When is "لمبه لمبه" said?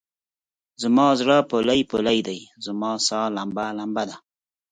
3.35-4.03